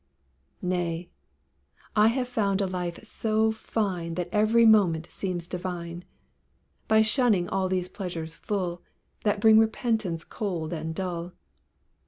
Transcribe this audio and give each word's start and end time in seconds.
Nay, 0.63 1.11
I 1.95 2.07
have 2.07 2.27
found 2.27 2.59
a 2.59 2.65
life 2.65 3.03
so 3.05 3.51
fine 3.51 4.15
That 4.15 4.29
every 4.31 4.65
moment 4.65 5.05
seems 5.11 5.45
divine; 5.45 6.03
By 6.87 7.03
shunning 7.03 7.47
all 7.49 7.69
those 7.69 7.87
pleasures 7.87 8.33
full, 8.33 8.81
That 9.25 9.39
bring 9.39 9.59
repentance 9.59 10.23
cold 10.23 10.73
and 10.73 10.95
dull. 10.95 11.33